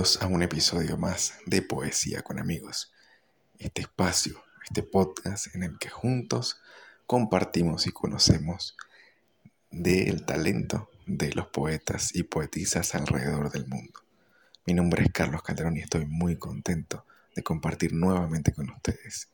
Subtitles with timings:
[0.00, 2.90] A un episodio más de Poesía con amigos.
[3.58, 6.58] Este espacio, este podcast en el que juntos
[7.06, 8.78] compartimos y conocemos
[9.70, 14.00] del talento de los poetas y poetisas alrededor del mundo.
[14.64, 17.04] Mi nombre es Carlos Calderón y estoy muy contento
[17.36, 19.28] de compartir nuevamente con ustedes.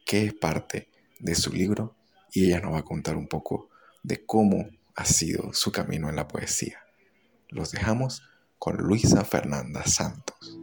[0.07, 1.97] que es parte de su libro
[2.31, 3.71] y ella nos va a contar un poco
[4.05, 4.69] de cómo
[4.99, 6.81] ha sido su camino en la poesía.
[7.51, 8.21] Los dejamos
[8.59, 10.59] con Luisa Fernanda Santos.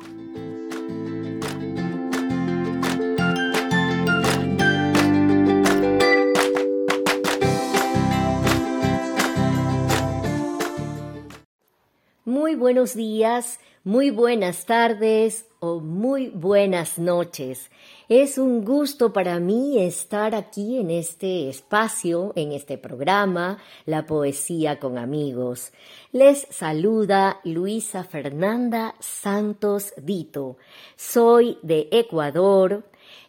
[12.27, 17.69] Muy buenos días, muy buenas tardes o muy buenas noches.
[18.09, 24.79] Es un gusto para mí estar aquí en este espacio, en este programa, La Poesía
[24.79, 25.71] con Amigos.
[26.11, 30.57] Les saluda Luisa Fernanda Santos Dito.
[30.95, 32.85] Soy de Ecuador.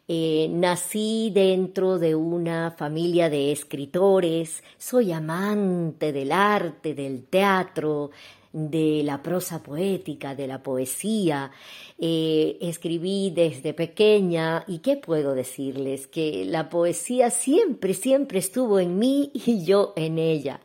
[0.09, 8.11] Eh, nací dentro de una familia de escritores, soy amante del arte, del teatro,
[8.53, 11.51] de la prosa poética, de la poesía.
[11.99, 18.99] Eh, escribí desde pequeña y qué puedo decirles, que la poesía siempre, siempre estuvo en
[18.99, 20.61] mí y yo en ella.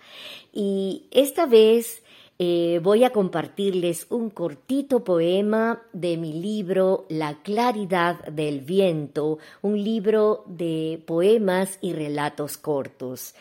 [0.53, 2.03] Y esta vez
[2.43, 9.83] eh, voy a compartirles un cortito poema de mi libro La claridad del viento, un
[9.83, 13.35] libro de poemas y relatos cortos.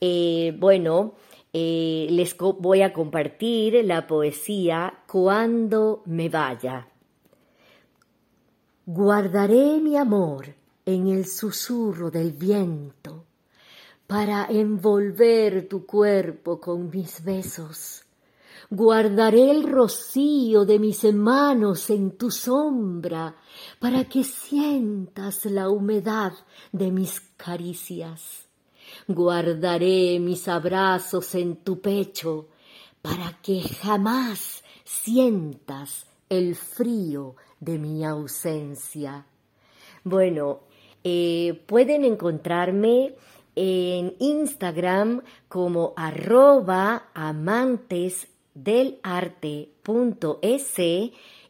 [0.00, 1.14] Eh, bueno,
[1.52, 6.86] eh, les voy a compartir la poesía Cuando me vaya.
[8.86, 10.54] Guardaré mi amor
[10.86, 13.24] en el susurro del viento
[14.06, 18.03] para envolver tu cuerpo con mis besos.
[18.70, 23.36] Guardaré el rocío de mis manos en tu sombra
[23.78, 26.32] para que sientas la humedad
[26.72, 28.44] de mis caricias
[29.08, 32.48] guardaré mis abrazos en tu pecho
[33.02, 39.26] para que jamás sientas el frío de mi ausencia.
[40.02, 40.60] Bueno,
[41.02, 43.14] eh, pueden encontrarme
[43.56, 48.98] en Instagram como arroba amantes del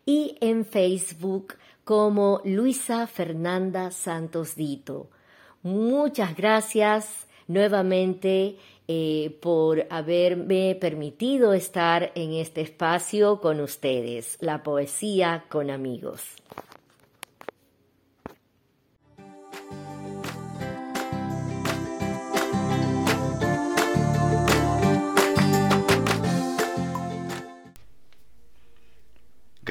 [0.06, 1.54] y en Facebook
[1.84, 5.09] como Luisa Fernanda Santos Dito.
[5.62, 8.56] Muchas gracias nuevamente
[8.88, 16.20] eh, por haberme permitido estar en este espacio con ustedes, la poesía con amigos.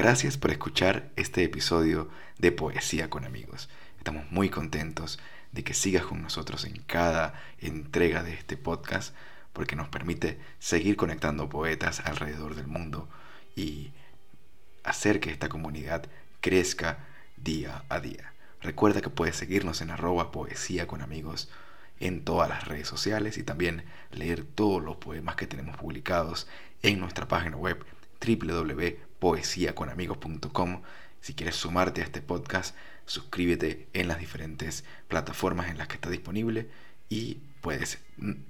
[0.04, 3.70] Gracias por escuchar este episodio de Poesía con amigos.
[4.00, 5.18] Estamos muy contentos
[5.54, 9.16] de que sigas con nosotros en cada entrega de este podcast,
[9.54, 13.08] porque nos permite seguir conectando poetas alrededor del mundo
[13.56, 13.94] y
[14.84, 16.04] hacer que esta comunidad
[16.42, 16.98] crezca
[17.38, 18.34] día a día.
[18.60, 21.50] Recuerda que puedes seguirnos en arroba poesía con amigos
[22.02, 26.46] en todas las redes sociales y también leer todos los poemas que tenemos publicados
[26.82, 27.86] en nuestra página web
[29.24, 30.82] www.poesiaconamigos.com.
[31.22, 32.76] Si quieres sumarte a este podcast,
[33.06, 36.70] suscríbete en las diferentes plataformas en las que está disponible
[37.08, 38.00] y puedes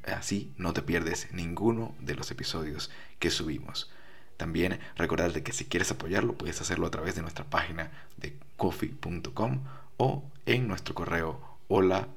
[0.06, 2.90] así no te pierdes ninguno de los episodios
[3.20, 3.92] que subimos.
[4.38, 9.64] También recordarte que si quieres apoyarlo puedes hacerlo a través de nuestra página de coffee.com
[9.98, 12.08] o en nuestro correo hola.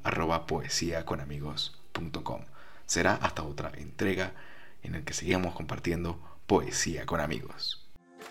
[2.86, 4.32] Será hasta otra entrega
[4.82, 7.85] en el que seguimos compartiendo poesía con amigos.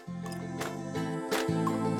[0.07, 1.94] Thank you.